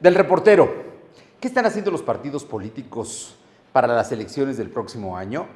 Del 0.00 0.14
reportero, 0.14 0.72
¿qué 1.38 1.48
están 1.48 1.66
haciendo 1.66 1.90
los 1.90 2.00
partidos 2.00 2.42
políticos 2.46 3.36
para 3.70 3.86
las 3.86 4.10
elecciones 4.10 4.56
del 4.56 4.70
próximo 4.70 5.14
año? 5.14 5.46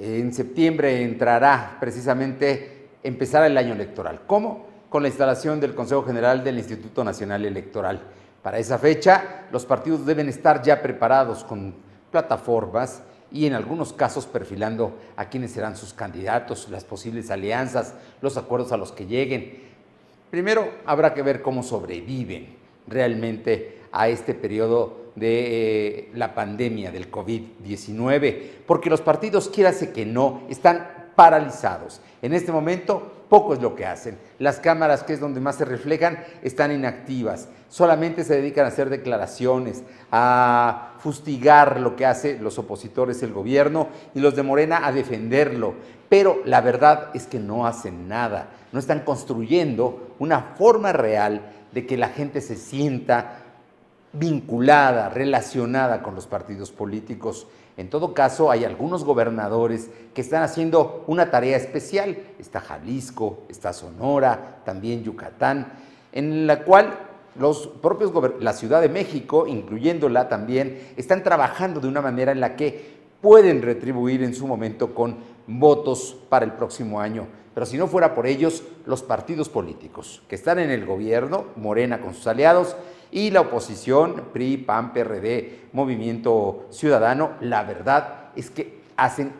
En 0.00 0.32
septiembre 0.32 1.02
entrará 1.02 1.76
precisamente, 1.78 2.88
empezar 3.02 3.44
el 3.44 3.58
año 3.58 3.74
electoral. 3.74 4.22
¿Cómo? 4.26 4.66
Con 4.88 5.02
la 5.02 5.08
instalación 5.08 5.60
del 5.60 5.74
Consejo 5.74 6.02
General 6.02 6.42
del 6.42 6.56
Instituto 6.56 7.04
Nacional 7.04 7.44
Electoral. 7.44 8.00
Para 8.42 8.58
esa 8.58 8.78
fecha, 8.78 9.44
los 9.52 9.66
partidos 9.66 10.06
deben 10.06 10.30
estar 10.30 10.62
ya 10.62 10.80
preparados 10.80 11.44
con 11.44 11.74
plataformas 12.10 13.02
y 13.30 13.44
en 13.44 13.52
algunos 13.52 13.92
casos 13.92 14.24
perfilando 14.24 14.96
a 15.14 15.28
quiénes 15.28 15.50
serán 15.50 15.76
sus 15.76 15.92
candidatos, 15.92 16.70
las 16.70 16.84
posibles 16.84 17.30
alianzas, 17.30 17.92
los 18.22 18.38
acuerdos 18.38 18.72
a 18.72 18.78
los 18.78 18.92
que 18.92 19.04
lleguen. 19.04 19.62
Primero, 20.30 20.70
habrá 20.86 21.12
que 21.12 21.20
ver 21.20 21.42
cómo 21.42 21.62
sobreviven 21.62 22.56
realmente 22.88 23.78
a 23.92 24.08
este 24.08 24.34
periodo 24.34 25.08
de 25.14 25.98
eh, 25.98 26.08
la 26.14 26.34
pandemia 26.34 26.90
del 26.92 27.10
COVID-19, 27.10 28.40
porque 28.66 28.90
los 28.90 29.00
partidos, 29.00 29.48
quiérase 29.48 29.92
que 29.92 30.06
no, 30.06 30.42
están 30.48 31.10
paralizados. 31.16 32.00
En 32.22 32.32
este 32.32 32.52
momento, 32.52 33.17
poco 33.28 33.54
es 33.54 33.60
lo 33.60 33.74
que 33.74 33.86
hacen. 33.86 34.18
Las 34.38 34.58
cámaras, 34.58 35.02
que 35.02 35.12
es 35.12 35.20
donde 35.20 35.40
más 35.40 35.56
se 35.56 35.64
reflejan, 35.64 36.24
están 36.42 36.72
inactivas. 36.72 37.48
Solamente 37.68 38.24
se 38.24 38.36
dedican 38.36 38.64
a 38.64 38.68
hacer 38.68 38.88
declaraciones, 38.88 39.82
a 40.10 40.94
fustigar 40.98 41.80
lo 41.80 41.96
que 41.96 42.06
hacen 42.06 42.42
los 42.42 42.58
opositores, 42.58 43.22
el 43.22 43.32
gobierno, 43.32 43.88
y 44.14 44.20
los 44.20 44.34
de 44.34 44.42
Morena 44.42 44.86
a 44.86 44.92
defenderlo. 44.92 45.74
Pero 46.08 46.40
la 46.44 46.60
verdad 46.60 47.10
es 47.14 47.26
que 47.26 47.38
no 47.38 47.66
hacen 47.66 48.08
nada. 48.08 48.50
No 48.72 48.78
están 48.78 49.00
construyendo 49.00 50.14
una 50.18 50.40
forma 50.56 50.92
real 50.92 51.52
de 51.72 51.86
que 51.86 51.96
la 51.96 52.08
gente 52.08 52.40
se 52.40 52.56
sienta 52.56 53.42
vinculada, 54.12 55.08
relacionada 55.08 56.02
con 56.02 56.14
los 56.14 56.26
partidos 56.26 56.70
políticos. 56.70 57.46
En 57.76 57.90
todo 57.90 58.14
caso, 58.14 58.50
hay 58.50 58.64
algunos 58.64 59.04
gobernadores 59.04 59.90
que 60.14 60.20
están 60.20 60.42
haciendo 60.42 61.04
una 61.06 61.30
tarea 61.30 61.56
especial. 61.56 62.18
Está 62.38 62.60
Jalisco, 62.60 63.44
está 63.48 63.72
Sonora, 63.72 64.62
también 64.64 65.04
Yucatán, 65.04 65.72
en 66.12 66.46
la 66.46 66.64
cual 66.64 66.98
los 67.38 67.68
propios 67.68 68.12
la 68.40 68.52
Ciudad 68.52 68.80
de 68.80 68.88
México, 68.88 69.46
incluyéndola 69.46 70.28
también, 70.28 70.88
están 70.96 71.22
trabajando 71.22 71.80
de 71.80 71.88
una 71.88 72.00
manera 72.00 72.32
en 72.32 72.40
la 72.40 72.56
que 72.56 72.98
pueden 73.20 73.62
retribuir 73.62 74.22
en 74.22 74.34
su 74.34 74.46
momento 74.46 74.94
con 74.94 75.16
votos 75.48 76.16
para 76.28 76.44
el 76.44 76.52
próximo 76.52 77.00
año. 77.00 77.26
Pero 77.54 77.66
si 77.66 77.76
no 77.76 77.88
fuera 77.88 78.14
por 78.14 78.28
ellos, 78.28 78.62
los 78.86 79.02
partidos 79.02 79.48
políticos 79.48 80.22
que 80.28 80.36
están 80.36 80.60
en 80.60 80.70
el 80.70 80.86
gobierno, 80.86 81.46
Morena 81.56 82.00
con 82.00 82.14
sus 82.14 82.28
aliados, 82.28 82.76
y 83.10 83.30
la 83.30 83.40
oposición, 83.40 84.26
PRI, 84.32 84.58
PAN, 84.58 84.92
PRD, 84.92 85.68
Movimiento 85.72 86.66
Ciudadano, 86.70 87.32
la 87.40 87.64
verdad 87.64 88.30
es 88.36 88.50
que 88.50 88.82
hacen 88.96 89.32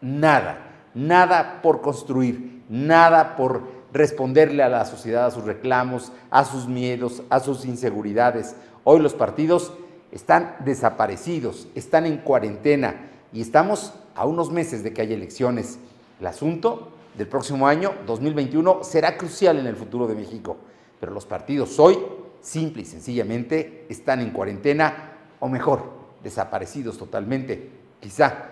nada, 0.00 0.58
nada 0.94 1.60
por 1.62 1.80
construir, 1.80 2.64
nada 2.68 3.36
por 3.36 3.62
responderle 3.92 4.62
a 4.62 4.68
la 4.68 4.84
sociedad, 4.84 5.26
a 5.26 5.30
sus 5.30 5.44
reclamos, 5.44 6.12
a 6.30 6.44
sus 6.44 6.66
miedos, 6.66 7.22
a 7.30 7.40
sus 7.40 7.64
inseguridades. 7.64 8.56
Hoy 8.84 9.00
los 9.00 9.14
partidos 9.14 9.72
están 10.10 10.56
desaparecidos, 10.64 11.68
están 11.74 12.06
en 12.06 12.18
cuarentena 12.18 13.10
y 13.32 13.40
estamos 13.40 13.94
a 14.14 14.26
unos 14.26 14.50
meses 14.50 14.82
de 14.82 14.92
que 14.92 15.02
haya 15.02 15.14
elecciones. 15.14 15.78
El 16.20 16.26
asunto 16.26 16.88
del 17.16 17.26
próximo 17.26 17.66
año, 17.66 17.92
2021, 18.06 18.84
será 18.84 19.16
crucial 19.16 19.58
en 19.58 19.66
el 19.66 19.76
futuro 19.76 20.06
de 20.06 20.14
México, 20.14 20.56
pero 21.00 21.12
los 21.12 21.26
partidos 21.26 21.78
hoy 21.78 21.98
simple 22.40 22.82
y 22.82 22.84
sencillamente 22.84 23.86
están 23.88 24.20
en 24.20 24.30
cuarentena 24.30 25.14
o 25.40 25.48
mejor, 25.48 25.92
desaparecidos 26.22 26.98
totalmente. 26.98 27.70
Quizá 28.00 28.50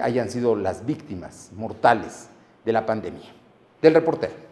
hayan 0.00 0.30
sido 0.30 0.56
las 0.56 0.84
víctimas 0.84 1.50
mortales 1.54 2.28
de 2.64 2.72
la 2.72 2.84
pandemia. 2.84 3.32
Del 3.80 3.94
reportero. 3.94 4.49